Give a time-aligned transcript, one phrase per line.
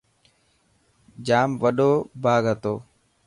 [1.25, 1.91] ڄام وڏو
[2.23, 2.73] باغ هتو.